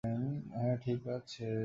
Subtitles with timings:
[0.53, 1.51] হ্যাঁ, ঠিক আছে।